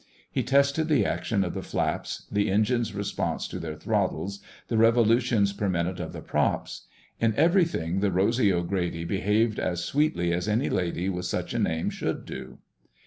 He 0.31 0.41
tested 0.41 0.87
the 0.87 1.05
action 1.05 1.43
of 1.43 1.53
the 1.53 1.61
flaps, 1.61 2.25
the 2.31 2.49
engines' 2.49 2.95
response 2.95 3.47
to 3.47 3.59
their 3.59 3.75
throttles, 3.75 4.39
the 4.67 4.75
revolutions 4.79 5.53
per 5.53 5.69
minute 5.69 5.99
of 5.99 6.11
the 6.11 6.23
props. 6.23 6.87
In 7.19 7.35
everything 7.35 7.99
the 7.99 8.09
Rosy 8.11 8.51
O'Grady 8.51 9.03
behaved 9.05 9.59
as 9.59 9.85
sweetly 9.85 10.33
as 10.33 10.47
any 10.47 10.71
lady 10.71 11.07
with 11.07 11.25
such 11.25 11.53
a 11.53 11.59
name 11.59 11.91
should 11.91 12.25
do. 12.25 12.57